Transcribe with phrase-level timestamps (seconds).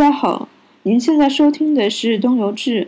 [0.00, 0.48] 大家好，
[0.84, 2.84] 您现在收听的是《东游志》，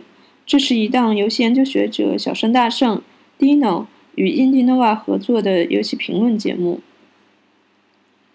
[0.47, 3.03] 这是一档游戏研究学者小胜大圣
[3.37, 3.85] Dino
[4.15, 6.79] 与 Indinova 合作的游戏评论节目。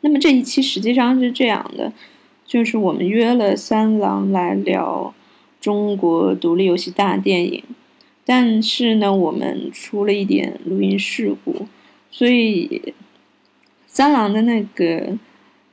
[0.02, 1.92] 那么这一期实际上是这样的，
[2.46, 5.12] 就是我们约了三郎来聊
[5.60, 7.64] 中国独立游戏大电影，
[8.24, 11.66] 但是呢，我们出了一点录音事故，
[12.12, 12.94] 所以
[13.88, 15.18] 三郎的那个。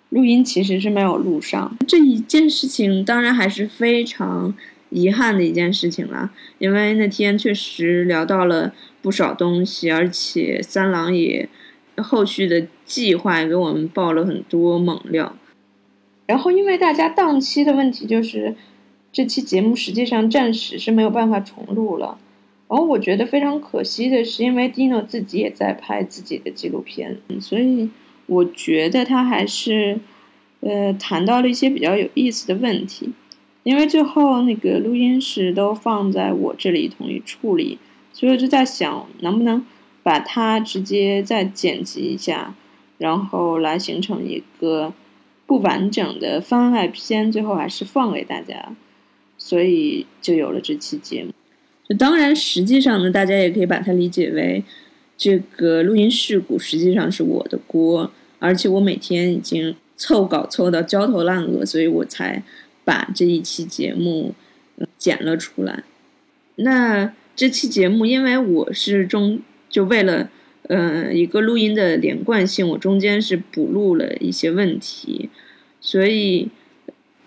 [0.09, 4.53] 录音其实是没有录上，这一件事情当然还是非常
[4.89, 11.49] 遗憾的一件事情了，因为那天确实聊到了不少东西，而且三郎也
[11.97, 15.35] 后续的计划给我们爆了很多猛料。
[16.27, 18.55] 然后因为大家档期的问题，就是
[19.11, 22.17] 这期节目实际上暂时是没有办法重录了。
[22.69, 27.90] 然后我觉得非常可惜的是，因为 Dino 自己也在拍自己的纪录片，所以。
[28.27, 29.99] 我觉得他还是，
[30.62, 33.12] 呃，谈到了一些比较有意思的问题，
[33.63, 37.77] 因为最后那个录音室都放在我这里统一处理，
[38.13, 39.63] 所以我就在想，能不能
[40.01, 42.55] 把它直接再剪辑一下，
[42.98, 44.93] 然后来形成一个
[45.46, 48.73] 不完整的番外篇，最后还是放给大家，
[49.37, 51.31] 所以就有了这期节目。
[51.99, 54.63] 当然，实际上呢，大家也可以把它理解为。
[55.18, 62.44] 这个录音事故实际上是我的锅，而且我每天已经凑稿凑到焦头烂额，所以我才
[62.84, 64.34] 把这一期节目
[64.97, 65.86] 剪了出来。
[66.58, 70.30] 那这期节目，因为我是中就为了
[70.63, 75.30] 呃一个录音的连贯性，我中间是补录了一些问题，
[75.80, 76.50] 所以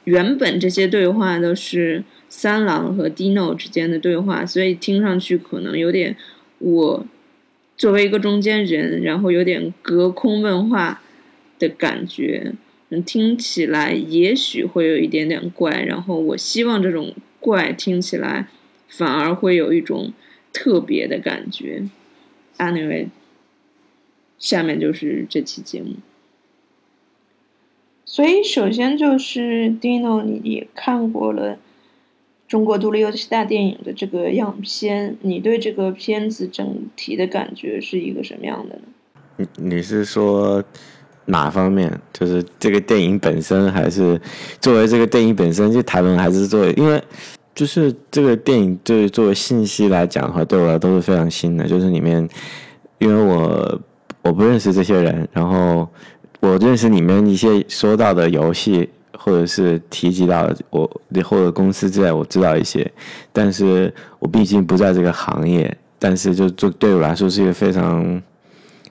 [0.04, 6.14] 原本这些对话都是三郎和 Dino 之间的对话，所以听上去可能有点
[6.58, 7.06] 我。
[7.78, 11.00] 作为一个中间人，然后有点隔空问话
[11.60, 12.52] 的感觉，
[12.88, 15.82] 嗯，听起来也许会有一点点怪。
[15.82, 18.48] 然后我希望这种怪听起来
[18.88, 20.12] 反而会有一种
[20.52, 21.84] 特别的感觉。
[22.56, 23.10] Anyway，
[24.40, 25.94] 下面就是这期节目。
[28.04, 31.60] 所以首先就是 Dino，你也看过了。
[32.48, 38.82] 中国独立游戏大电影的这个样片，你对这个片子整体的感觉是一个什么样的呢？
[39.36, 40.64] 你你是说
[41.26, 42.00] 哪方面？
[42.10, 44.18] 就是这个电影本身，还是
[44.62, 46.72] 作为这个电影本身去谈论，还是作为？
[46.72, 47.00] 因为
[47.54, 51.68] 就是这个电影，对作为信息来讲的话，对我来都是非常新的。
[51.68, 52.26] 就是里面，
[52.98, 53.78] 因为我
[54.22, 55.86] 我不认识这些人，然后
[56.40, 58.88] 我认识里面一些说到的游戏。
[59.28, 60.90] 或者是提及到我
[61.22, 62.90] 或者公司之类，我知道一些，
[63.30, 68.22] 但是我毕竟不在这个行业，但是就就对我来说是一个非常，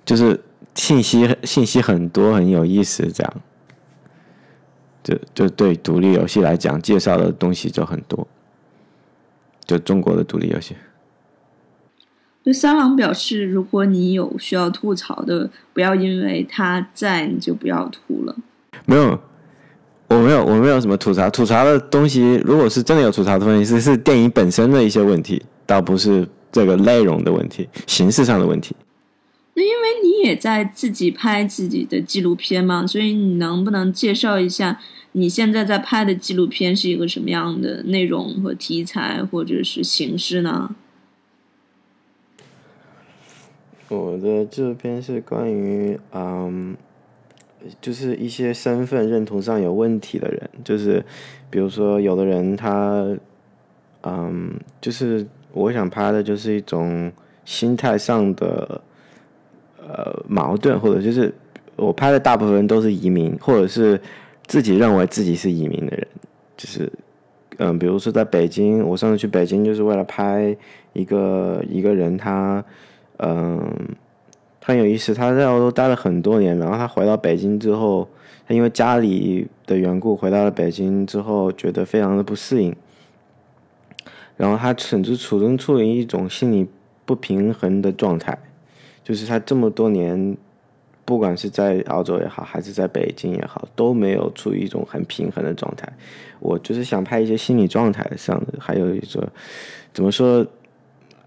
[0.06, 0.40] 就是
[0.76, 3.34] 信息信息很多很有意思这样，
[5.04, 8.28] 就就对独立游戏来讲，介绍的东西就很多，
[9.66, 10.76] 就中国的独立游戏。
[12.44, 18.36] 对三郎表示，如果你有需要吐槽的，不要因为他在你就不要吐了。
[18.86, 19.20] 没有。
[20.10, 21.30] 我没有，我没有什么吐槽。
[21.30, 28.74] 吐槽的东西，如果是真的有吐槽的东西，是是电影本身的一些问题，倒不是这个内容的问题，形式上的问题。
[29.54, 34.80] 那因为你也在自己拍自己的纪录片嘛，所以你能不能介绍一下
[35.12, 40.74] 你现在在拍的纪录片是一个什么样的内容和题材，或者是形式呢？
[43.90, 46.78] 我的纪录片是关于嗯。
[47.82, 51.04] 就是一些身份认同上有问题的人，就是
[51.50, 53.06] 比如说有的人他，
[54.04, 57.12] 嗯，就是我想拍的就是一种
[57.44, 58.82] 心态上的
[59.80, 61.34] 呃矛盾，或者就是
[61.76, 64.00] 我拍的大部分都是移民，或者是
[64.46, 66.08] 自己认为自己是移民的人，
[66.56, 66.92] 就是
[67.58, 70.56] 嗯，比如说在北京，我上次去北京就是为了拍
[70.94, 72.64] 一个一个人，他
[73.18, 73.60] 嗯。
[74.68, 78.06] 很有意思，他在澳洲待了很多年，然后他回到北京之后，
[78.46, 82.76] 他因为家里的缘故回到了北京之后，觉得非常的不适应，
[84.36, 86.68] 然后他甚至处中处于一种心理
[87.06, 88.38] 不平衡的状态，
[89.06, 90.36] 就是他这么多年，
[91.06, 95.88] 不管是在澳洲也好，还是在北京也好，都没有处于一种很平衡的状态。
[96.42, 99.32] 我就是想拍一些心理状态上的，还有一个
[99.94, 100.46] 怎么说，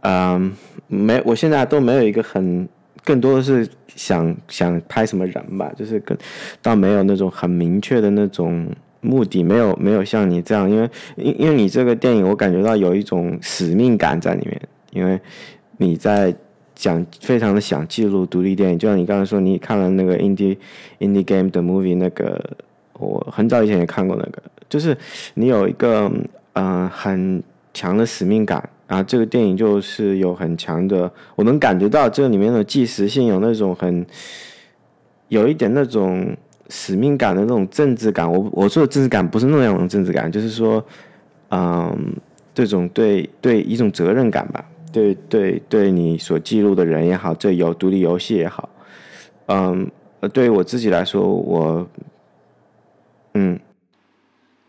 [0.02, 0.54] 嗯，
[0.88, 2.68] 没，我现在都没有一个很。
[3.04, 6.16] 更多的是想想拍什么人吧，就是跟
[6.62, 8.68] 倒没有那种很明确的那种
[9.00, 14.60] 目的，没有没有像你这样，因为因因为你这个电影，我感觉到有一种使命感在里面，
[14.92, 15.18] 因为
[15.78, 16.34] 你在
[16.74, 20.56] 讲非常的想记录独立电影，就像你刚才说，你看了那个 indie
[20.98, 22.38] indie game 的 movie，那个
[22.94, 24.96] 我很早以前也看过那个，就是
[25.34, 26.10] 你有一个
[26.52, 27.42] 嗯很
[27.72, 34.04] 强的使命感啊，这个电影就是有很强的，我能感觉到这里面的即时性，有那种很
[35.28, 36.36] 有一点那种
[36.68, 38.28] 使命感的那种政治感。
[38.28, 40.84] 我我说的政治感不是那样的政治感，就是说，
[41.50, 41.96] 嗯，
[42.52, 48.68] 这种对对一种责任感吧，对对对你所记录的人也好，这有独立游戏也好，
[49.46, 49.88] 嗯，
[50.32, 51.88] 对于我自己来说，我，
[53.34, 53.56] 嗯。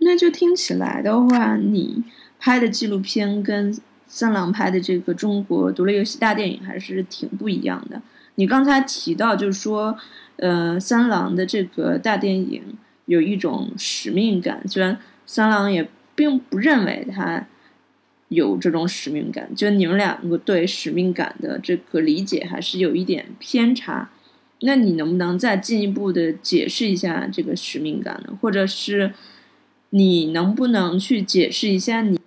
[0.04, 2.04] 那就听起来的话，你
[2.40, 3.76] 拍的纪录片跟
[4.14, 8.02] 三郎拍的这个中国独立游戏大电影还是挺不一样的。
[8.36, 9.98] 你刚才提到，就是说，
[10.36, 12.62] 呃，三郎的这个大电影
[13.06, 17.48] 有一种使命感，虽然三郎也并不认为他
[18.28, 24.10] 有这种使命感，就你们两个对使命感的这个理解还是有一点偏差。
[24.60, 28.38] 那你能不能再进一步的解释一下这个使命感呢？
[28.42, 29.14] 或者是？
[29.94, 32.18] 你能不能去解释一下你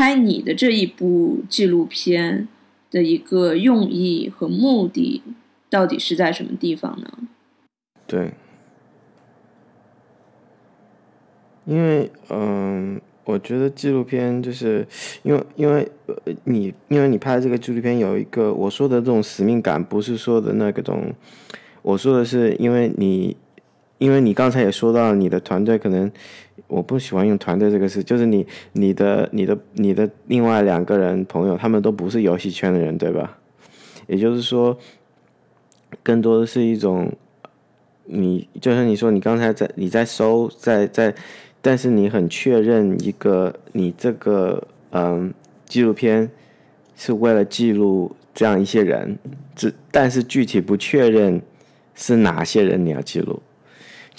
[0.00, 2.48] 拍你的这一部纪录片
[2.90, 5.22] 的一个用意和目的
[5.68, 7.12] 到底是在什么地方呢？
[8.06, 8.32] 对，
[11.66, 14.88] 因为嗯，我觉得纪录片就是
[15.22, 16.14] 因为因为呃
[16.44, 21.12] 你因为你拍这个纪录片有一个我说的这种使命感，不是说的那个种，
[21.82, 23.36] 我说的是因为你
[24.00, 26.10] 因为你刚才也说到你的团队可能。
[26.66, 33.38] 我不喜欢用团队这个词，就是你、你的、你的、你的另外两个人朋友，他们都不是游戏圈的人，对吧？
[34.06, 34.78] 也就是说，
[36.04, 37.10] 更多的是一种，
[38.04, 41.12] 你就像你说，你刚才在你在搜，在在，
[41.60, 44.62] 但是你很确认一个，你这个
[44.92, 45.34] 嗯
[45.66, 46.30] 纪录片
[46.94, 49.18] 是为了记录这样一些人，
[49.56, 51.42] 只但是具体不确认
[51.96, 53.42] 是哪些人你要记录。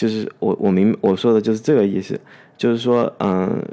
[0.02, 2.20] 就是我我明我说的就是这个意思，
[2.58, 3.64] 就是说，嗯，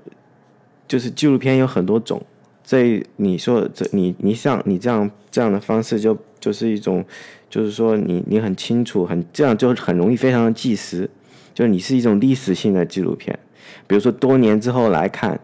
[0.87, 2.21] 就是纪录片有很多种，
[2.63, 7.03] 这你说这你你像你这样这样的方式就就是一种，
[7.49, 11.09] 就是说你你很清楚很这样就很容易非常的纪实，
[11.55, 13.39] 就是你是一种历史性的纪录片，
[13.87, 15.41] 比如说多年之后来看，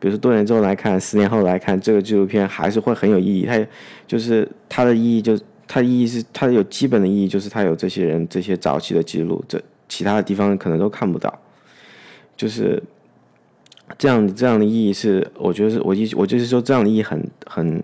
[0.00, 3.64] 比如说多年之后来看，十年后来看这个纪录片还是会很有意义，它
[4.08, 5.38] 就是它的意义就。
[5.72, 11.32] 它意义是，它有基本的意义，就是它有这些人这些早期的记录，这其他的地方可能都看不到，
[12.36, 12.82] 就是
[13.96, 17.80] 这样这样的意义是，我觉得是我意我就是说这样的意义很很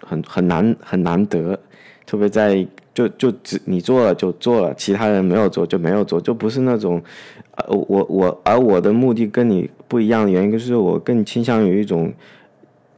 [0.00, 1.58] 很很难很难得，
[2.06, 2.64] 特别在
[2.94, 7.02] 就就只你做了就做了，其他人没有做就没有做，就不是那种，
[7.56, 12.14] 呃我我而我的目的跟你不一样的原因就是我更倾向于一种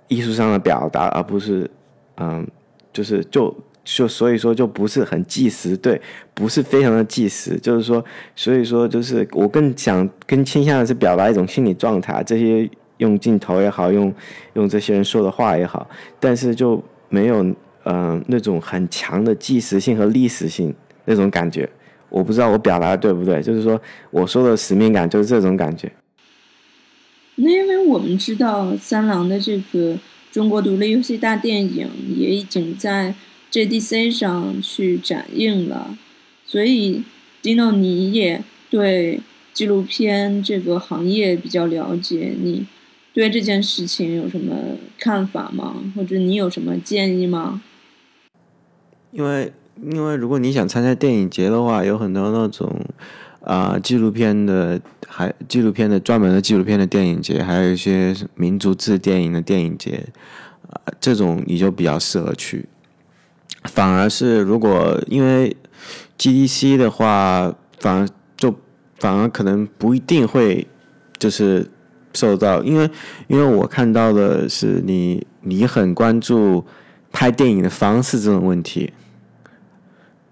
[0.09, 1.71] 艺术上的表达，而不是
[2.19, 2.47] 嗯
[2.93, 3.57] 就是就。
[3.87, 5.99] 就所以说就不是很计时，对，
[6.35, 7.57] 不是非常的计时。
[7.61, 8.05] 就是说，
[8.35, 14.13] 所以说就是我更想更倾向的是表达一种心理状态，这些用镜头也好，用
[14.55, 15.89] 用这些人说的话也好，
[16.19, 17.47] 但是就没有
[17.85, 20.75] 嗯那种很强的即时性和历史性
[21.05, 21.69] 那种感觉。
[22.09, 23.81] 我不知道我表达的对不对，就是说
[24.11, 25.91] 我说的使命感就是这种感觉。
[27.37, 29.97] 那因为我们知道三郎的这个
[30.33, 33.15] 中国独立游戏大电影也已经在。
[33.57, 35.97] JDC 上去展映了，
[36.45, 37.03] 所以
[37.43, 39.21] Dino 你也对
[39.55, 42.67] 纪录片这个行业比较了解，你
[43.15, 44.55] 对这件事情有什么
[44.99, 45.83] 看法吗？
[45.97, 47.63] 或者你有什么建议吗？
[49.11, 49.51] 因为
[49.91, 52.79] 因为如果你想参加电影节的话，有很多那种
[53.41, 60.05] 啊纪录片的，还纪录片的专门的纪录片的电影节，还有一些民族志电影的电影节，
[60.69, 62.67] 啊这种你就比较适合去。
[63.67, 65.57] 反而是，如果因为
[66.19, 68.55] GDC 的话，反而就
[68.99, 70.67] 反而可能不一定会
[71.19, 71.71] 就是
[72.15, 72.91] 受到，因为
[73.29, 76.65] 因为我看到的是你你很关注
[77.13, 78.93] 拍电影的方式这种问题，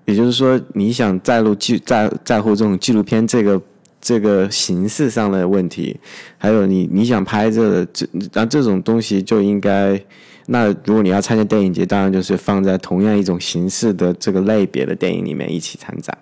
[0.06, 3.60] 也就是说你想在录纪在在乎这种纪录片这个
[4.04, 5.98] 这个形式上的问题，
[6.36, 9.98] 还有你你想拍这这那这种东西就应该。
[10.46, 16.18] 那如果你要参加电影节，当然就是放在同样一种形式的这个类别的电影里面一起参展，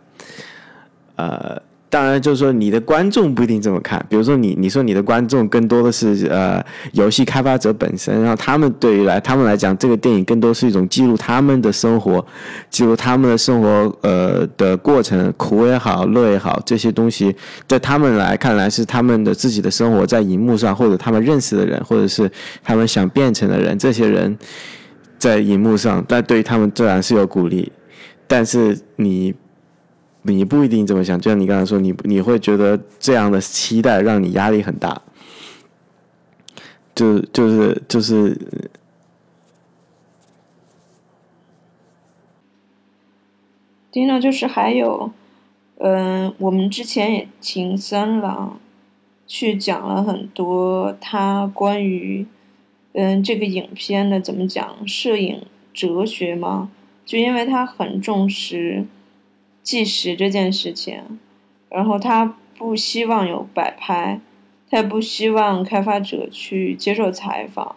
[1.16, 1.60] 呃。
[1.92, 4.02] 当然，就是说你的观众不一定这么看。
[4.08, 6.58] 比如说，你你说你的观众更多的是呃
[6.92, 12.24] 游戏开发者本身，然后他们对于来他们来讲，这个电影更多是一种记录他们的生活，
[12.70, 17.36] 记录他们的生活呃的过程，苦也好，乐也好，这些东西
[17.68, 22.30] 在他们来看来是他们的自己的生活在荧幕上，或者他们认识的人，或者是
[22.64, 24.34] 他们想变成的人，这些人
[25.18, 27.70] 在荧幕上，但对于他们自然是有鼓励，
[28.26, 29.34] 但是你。
[30.24, 35.02] 你不一定这么想，就像你刚才说，你你会觉得这样的期待让你压力很大，
[36.94, 38.38] 就就是就是，
[43.90, 45.10] 第呢，就是还有，
[45.78, 48.60] 嗯，我们之前也请三郎
[49.26, 52.24] 去讲了很多他关于，
[52.92, 55.42] 嗯，这个影片的怎么讲摄影
[55.74, 56.70] 哲学嘛，
[57.04, 58.86] 就因为他很重视。
[59.62, 61.20] 计时这件事情，
[61.68, 64.20] 然后他不希望有摆拍，
[64.68, 67.76] 他也不希望开发者去接受采访，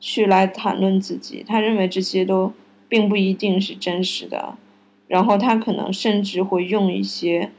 [0.00, 1.44] 去来谈论自己。
[1.46, 2.52] 他认为这些都
[2.88, 4.56] 并不一定是真实的，
[5.08, 7.50] 然后他可能甚至会用一些，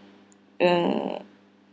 [0.57, 1.21] 呃，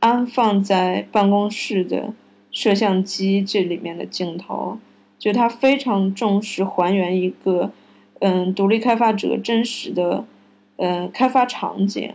[0.00, 2.12] 安放在办公室的
[2.50, 4.78] 摄像机这里面的镜头，
[5.18, 7.72] 就他非常重视还原一个，
[8.20, 10.26] 嗯，独立开发者真实的。
[10.76, 12.12] 嗯，开发场景，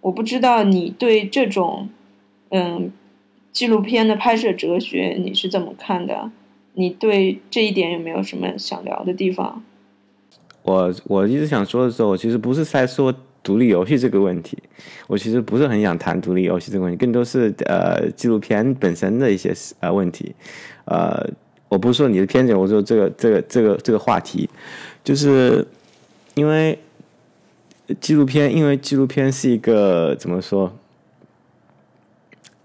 [0.00, 1.88] 我不知道你对这种
[2.48, 2.90] 嗯
[3.52, 6.30] 纪录片的拍摄哲学你是怎么看的？
[6.74, 9.62] 你对这一点有没有什么想聊的地方？
[10.62, 14.58] 我我一直想说的时候，我其实不是在说独立游戏这个问题，
[15.06, 20.34] 我其实不是很想谈独立游戏这个问题，更多是呃纪录片本身的一些呃问题。
[20.86, 21.24] 呃，
[21.68, 24.50] 我不是说你的偏见，我说这个这个这个这个话题，
[25.04, 25.66] 就是
[26.34, 26.76] 因为。
[28.00, 30.72] 纪录片，因为纪录片是一个怎么说？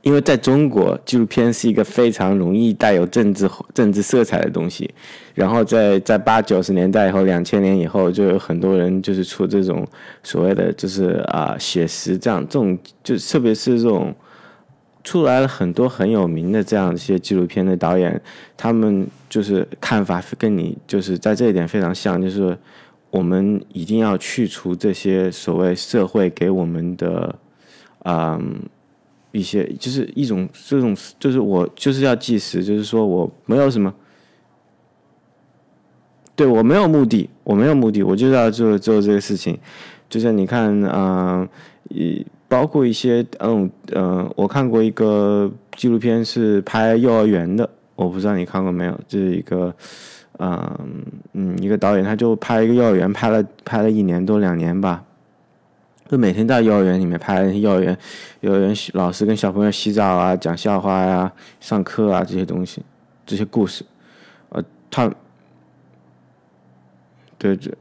[0.01, 4.91] 因为在中国，纪录片是一个非常容易带有政治政治色彩的东西。
[5.35, 9.87] 然后在在八九十年代以后，两千年以后，就有很多人就是出这种
[10.23, 14.11] 所谓的就是啊写实这样这种，就特别是这种
[15.03, 18.19] 出来了很多很有名的这样一些纪录片的导演，
[18.57, 22.57] 他们就是看法跟你就是在这一点非常像，就是。
[23.11, 27.37] 我们一定要去除这些所谓社会给我们的，
[28.05, 28.61] 嗯，
[29.33, 33.93] 一些就是一种这种就是我就是要计时，就是说我没有什么，
[36.37, 39.59] 对我没有目的，我没有目的，我就是要做做这个事情。
[40.09, 41.45] 就像你看啊，
[41.89, 49.75] 一包括一些嗯嗯，我看过一个纪录片是拍幼儿园的，我不知道你看过没有，这是一个。
[50.43, 55.03] 嗯嗯，一个导演他就拍一个幼儿园，拍了拍了一年多两年吧，
[56.07, 57.95] 就每天在幼儿园里面拍幼儿园，
[58.39, 62.81] 幼儿园老师跟小朋友洗澡啊、讲笑话呀、上课啊这些东西，
[63.23, 63.85] 这些故事，
[64.49, 65.13] 呃，他，
[67.37, 67.71] 对这，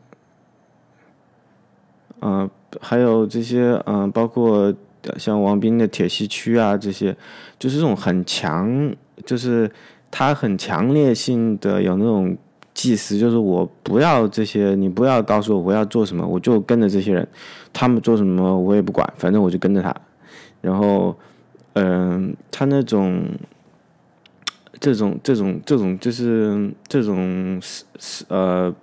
[2.21, 2.50] 嗯，
[2.83, 4.75] 还有这些嗯，包括
[5.17, 7.17] 像王斌的铁西区啊这些，
[7.59, 9.73] 就是这种很强，就是
[10.11, 12.37] 他很强烈性的有那种。
[12.73, 17.27] 计时就是我不要这些，你不要告诉我我要做什么，我就跟着这些人，
[17.73, 19.95] 他们做什么我也不管，反正我就跟着他。
[20.62, 21.15] 然后，
[21.73, 23.25] 嗯，他那种，
[24.79, 28.75] 这种这种这种就是这种是是呃，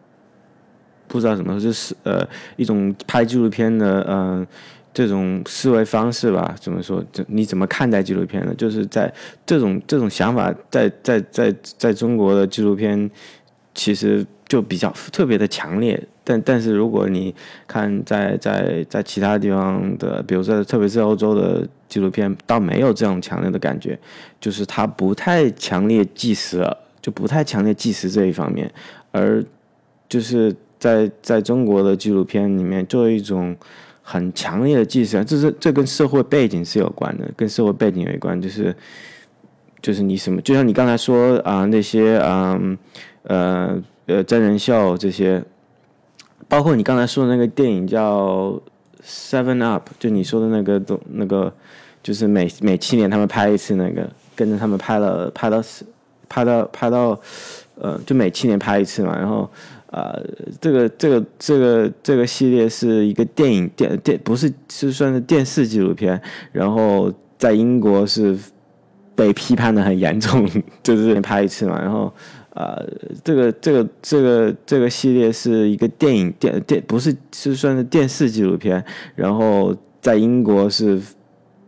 [1.08, 4.46] 不知道怎么说，就是呃一种拍纪录片的嗯
[4.94, 6.56] 这种思维方式吧？
[6.60, 7.04] 怎么说？
[7.12, 8.54] 这你怎么看待纪录片呢？
[8.56, 9.12] 就是在
[9.46, 13.10] 这种这种想法在在在在中国的纪录片。
[13.78, 17.34] 其实就比较特别的强烈，但但是如果你
[17.68, 23.98] 看在在在其他地方的，比如说特别是欧洲的纪录片，倒没有这种强烈的感觉，
[24.42, 26.68] 就是它不太强烈计时，
[27.00, 28.68] 就不太强烈计时这一方面，
[29.12, 29.46] 而
[30.10, 33.56] 就是在在中国的纪录片里面，就有一种
[34.02, 38.76] 很强烈的计时，这是这跟社会背景是有关的，跟社会背景有关，就是
[39.84, 42.76] 就是你什么，就像你刚才说啊那些嗯。
[43.28, 43.78] 呃，
[44.26, 45.44] 真人秀这些，
[46.48, 48.52] 包括你刚才说的那个电影叫
[49.04, 51.54] 《Seven Up》，就你说的那个东那个，
[52.02, 55.62] 就是每每七年他们拍一次那个，跟着他们拍了拍到
[56.30, 57.20] 拍到拍到，
[57.76, 59.14] 呃，就每七年拍一次嘛。
[59.14, 59.50] 然后
[59.92, 60.18] 啊，
[60.62, 66.22] 这个这个这个这个系列是一个电影电电，不是是算是电视纪录片。
[66.54, 68.38] 然后在英国是
[69.18, 70.50] 被批判的很严重，
[70.82, 71.78] 就是拍一次嘛。
[71.82, 72.10] 然后。
[72.58, 72.84] 呃，
[73.24, 78.84] 这个这个这个这个系列是一个电影电电，不是是算是电视纪录片，
[79.16, 81.00] 然后在英国是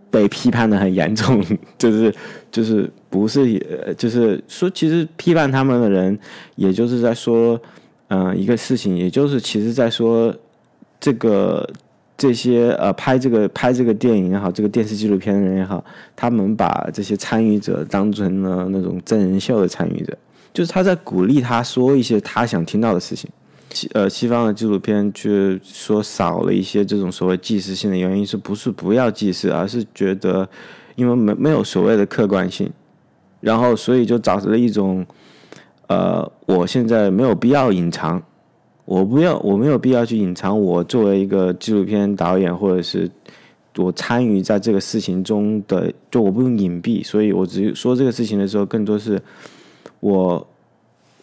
[0.09, 1.45] 被批判的很严重，
[1.77, 2.11] 就是
[2.49, 6.17] 就是不是就是说，其实批判他们的人，
[6.55, 7.61] 也就是在说，
[8.07, 10.35] 嗯，一个事情，也就是其实在说
[10.99, 11.69] 这个
[12.17, 20.17] 这些呃拍这个拍这个电影也好，这个电视纪录片的人也好，他们把这些参与者当成了那种真人秀的参与者。
[20.53, 23.29] 就是他在鼓励他说一些他想听到的事情，
[23.71, 30.47] 西呃西方的纪录片去说少了一些这种所谓纪实性的原因，是不是不要纪实，而是觉得
[30.95, 32.69] 因为没没有所谓的客观性，
[33.41, 35.05] 然后所以就导致了一种
[35.87, 38.21] 呃，我现在没有必要隐藏，
[38.85, 43.09] 我不要我没有必要去隐藏我作为一个纪录片导演或者是。
[43.77, 49.21] 我参与在这个事情中的，就我不用隐蔽，所以我只说这个事情的时候，更多是
[49.99, 50.47] 我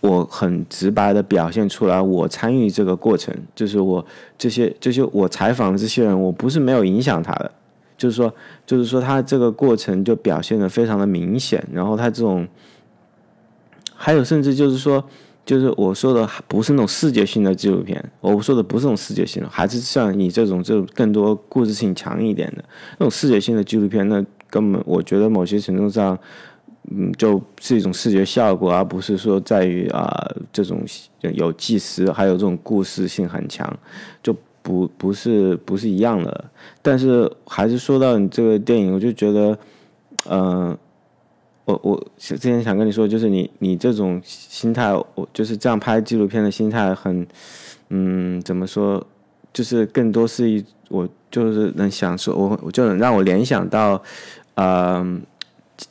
[0.00, 4.04] 我很直白的表现出来，我参与这个过程，就是我
[4.38, 7.50] 这些这些我采访的这些人，我不是没有影响他的，
[7.96, 8.32] 就是说
[8.64, 12.46] 就是说他这个过程就表现的非常的明显，然后他这种
[13.94, 15.04] 还有甚至就是说。
[15.46, 22.64] 就是我说的不是那种视觉性的纪录片，我说的不是那种视觉性的，还是像你这种这种更多故事性强一点的
[22.98, 26.18] 那种视觉性的纪录片，那根本我觉得某些程度上，
[26.90, 30.08] 嗯，就是一种视觉效果，而不是说在于啊
[30.52, 30.82] 这种
[31.20, 33.78] 有纪实还有这种故事性很强，
[34.22, 36.44] 就不不是不是一样的。
[36.82, 39.58] 但是还是说到你这个电影，我就觉得，
[40.30, 40.76] 嗯。
[41.66, 47.26] 我我之前想跟你说，就是你你这种心态，我就是这样拍纪录片的心态很，
[47.88, 49.04] 嗯，怎么说，
[49.52, 54.00] 就是更多是一我就是能享受，我我就能让我联想到，
[54.54, 55.04] 呃，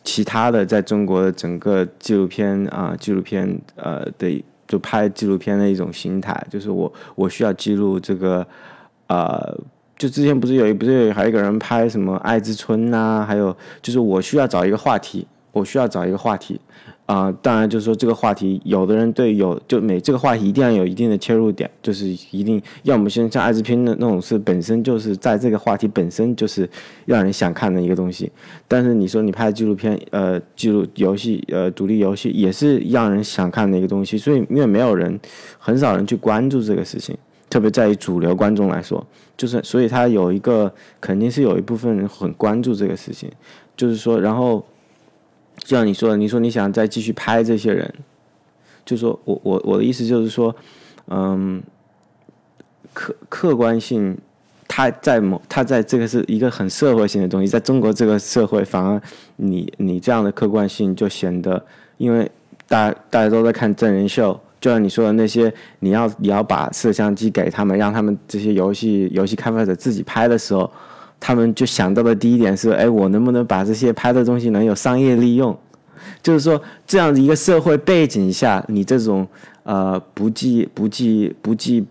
[0.04, 8.46] 其他的在中国的整个纪录片啊，纪录片呃的就拍纪录片的一种心态，就是我我需要记录这个，
[9.08, 9.58] 呃，
[9.98, 15.28] 就之前不是有一不是有还有一个人拍什么爱之春呐，还有就是我需要找一个话题。
[15.52, 16.60] 我需要找一个话题，
[17.06, 26.68] 啊，当然就是说这个话题，有的人对有就每这个话题一定要有一定的切入点，就是一定要么先像艾滋病的那种是本身就是在这个话题本身就是
[27.06, 28.32] 让人想看的一个东西，
[28.68, 35.20] 但是你说你拍纪录片，呃，记录游戏，呃，独立游戏也是让人想看的一个东西，所以因为没有人，
[35.60, 37.16] 很少人去关注这个事情，
[37.52, 39.06] 特别在于主流观众来说，
[39.38, 43.30] 就是所以他有一个肯定是有一部分人很关注这个事情，
[43.78, 44.66] 就是说然后。
[45.58, 47.92] 就像你说的，你说你想再继续拍这些人，
[48.86, 50.56] 就说我我我的意思就是说，
[51.08, 51.64] 嗯，
[52.94, 54.18] 客客观性，
[54.68, 59.02] 它在某它在这个是一个很社会性的东西，在中国这个社会，反而
[59.38, 61.66] 你你这样的客观性就显得，
[61.98, 62.30] 因为
[62.68, 70.72] 大大家都在看真人秀，就像你说的那些，你要你要把摄像机给他们，让他们这些游戏游戏开发者自己拍的时候。
[71.20, 75.58] 他们就想到的第一点是：哎，我能不能把这些拍的东西能有商业利用？
[76.22, 79.28] 就是说，这样的一个社会背景下，你这种
[79.64, 81.86] 呃不计不计不计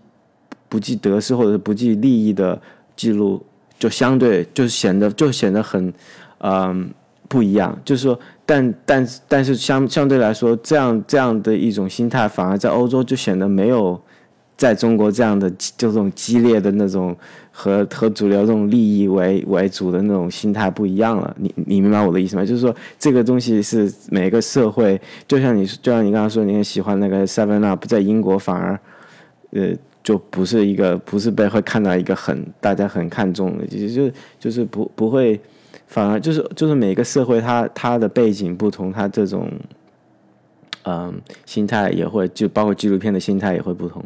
[0.69, 2.59] 不计得失或者是不计利益的
[2.95, 3.43] 记录，
[3.77, 5.93] 就相对就显得就显得很
[6.39, 6.89] 嗯
[7.27, 7.77] 不一样。
[7.83, 13.99] 就是说，但但但是相相对来说，这样这样的一种心态，反而在欧洲就显得没有。
[14.57, 17.15] 在中国这样的就这种激烈的那种
[17.51, 22.45] 和和主流这种利益为为主的那种心态不一样了，你你明白我的意思吗？
[22.45, 28.79] 就是说这个东西是每个社会，就像你就像你刚刚说你很喜欢那个 Seven Up，在英国反而
[29.51, 35.39] 呃就不是一个不是被会看到一个很大家很看重的，就就就是不不会
[35.87, 39.51] 反而就是就是每个社会它它的背景不同，它这种
[40.83, 41.13] 嗯
[41.45, 44.03] 心态也会就包括纪录片的心态也会不同。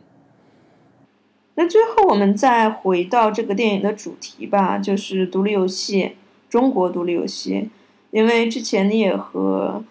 [1.59, 6.13] 那最后我们再回到这个电影的主题吧，就是独立游戏，
[6.49, 7.67] 中国独立游戏。
[8.11, 9.83] 因为之前你也和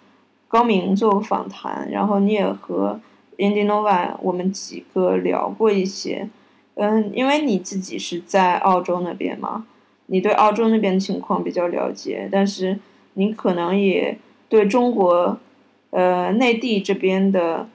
[0.48, 2.98] 高明做过访谈，然后你也和
[3.36, 6.30] Indinova 我们几个聊过一些。
[6.76, 9.66] 嗯，因为你自己是在澳洲那边嘛，
[10.06, 12.78] 你对澳洲那边的情况比较了解，但是
[13.12, 14.16] 你可能也
[14.48, 15.38] 对中国，
[15.90, 17.68] 呃，内地这边的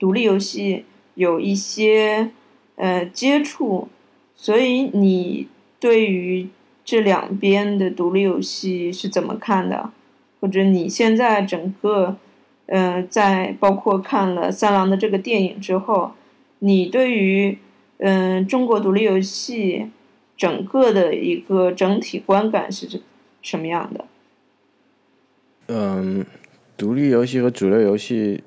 [0.00, 0.84] 独立游戏
[1.14, 2.30] 有一些。
[2.78, 3.88] 呃，接触，
[4.36, 5.48] 所以你
[5.80, 6.48] 对于
[6.84, 9.90] 这两边的独立游戏是怎么看的？
[10.40, 12.16] 或者你现在整个，
[12.66, 16.12] 呃，在包括看了三郎的这个电影之后，
[16.60, 17.58] 你对于
[17.96, 19.90] 嗯中国独立游戏
[20.36, 23.02] 整个的一个整体观感是
[23.42, 24.04] 什么样的？
[25.66, 26.24] 嗯，
[26.76, 28.44] 独立游戏和主流游戏。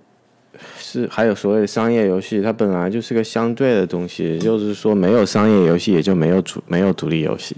[0.78, 7.56] 是，还有所谓的商业游戏，它本来就是个相对的东西，就是说没有商业游戏，也就没有主没有独立游戏。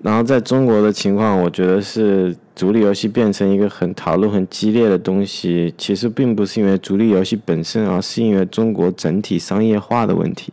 [0.00, 10.52] 然后在中国的情况，我觉得是独立游戏变成一个很讨论很激烈的东西，其实并不是因为独立游戏本身，而是因为中国整体商业化的问题。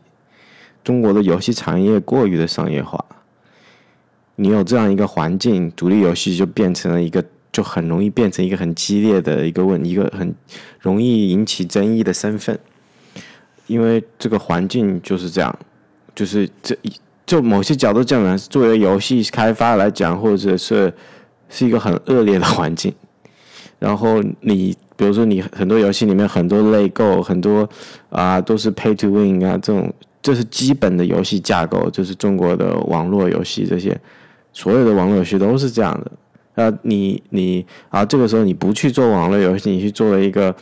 [0.83, 3.03] 中国的游戏产业过于的商业化，
[4.35, 7.23] 你有这样一个环境，独立游戏就变成了一个。
[7.55, 10.35] 就很容易变成一个很激烈的一个问，一个很
[10.81, 12.59] 容易引起争议的身份。
[13.67, 15.57] 因为这个环境就是这样，
[16.13, 16.91] 就是这一
[17.25, 20.93] 就某些角度讲呢，作为游戏开发来讲，或者是
[21.47, 22.93] 是一个很恶劣的环境。
[23.79, 27.67] 然后你比如说你很多游戏里面很多类购，很多
[28.09, 33.97] 啊都是 pay to win 啊这种，这是基本的游戏架构，就是中国的网络游戏这些，
[34.51, 36.11] 所有的网络游戏都是这样的。
[36.55, 40.55] 啊，你你啊，这个时候你不去做网络游戏，你去做了一个，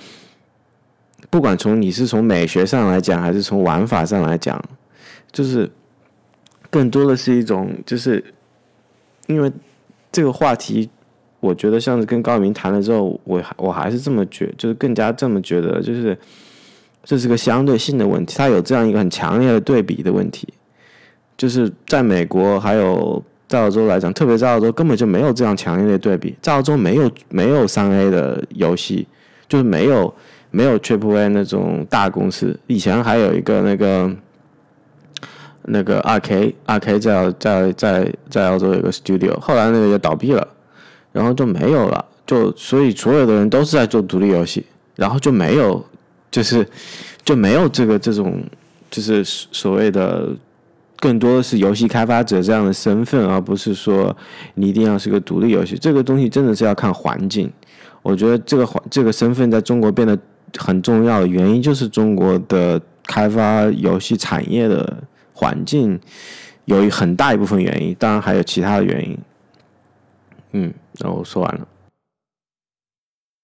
[1.30, 4.60] 不管从你是从美学上来讲，还是从玩法上来讲，
[5.32, 5.70] 就是
[6.72, 8.24] 更多的是一种，就是
[9.28, 9.52] 因为
[10.12, 10.90] 这个话题，
[11.40, 16.18] 我觉得像是跟高明谈了之后，我我还是这么觉，就是更加这么觉得，就是
[17.04, 20.48] 这是个相对性的问题，它有这样一个很强烈的对比的问题，
[21.38, 23.24] 就是在美国还有。
[23.54, 26.36] 在澳洲来讲，特别在澳洲根本就没有这样强烈的对比。
[26.42, 29.08] 在澳洲没有没有三 A 的游戏，
[29.48, 30.12] 就是没有
[30.50, 32.60] 没有 Triple A 那种大公司。
[32.66, 34.12] 以前还有一个那个
[35.66, 40.48] 那个二 K 二 K 在在在在澳洲有个 Studio，后来那个也倒闭了，
[41.12, 42.04] 然后就没有了。
[42.26, 45.86] 就所以所有的人都是在做独立游戏，然后就没有
[46.32, 46.68] 就是
[47.24, 48.44] 就没有这个这种
[48.90, 50.30] 就是所谓的。
[51.04, 54.16] 更多的是游戏开发者这样的身份，而不是说
[54.54, 55.78] 你一定要是个独立游戏。
[55.78, 57.52] 这个东西真的是要看环境。
[58.02, 60.18] 我觉得这个环这个身份在中国变得
[60.58, 66.00] 很重要原因，就是中国的开发游戏产业的环境
[66.64, 69.18] 有很大一部分原因，当然还有其他的原因。
[70.54, 71.68] 嗯，那我说完了。